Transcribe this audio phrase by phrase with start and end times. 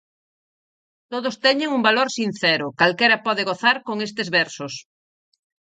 [1.11, 4.73] Todos teñen un valor sincero, calquera pode gozar con estes versos.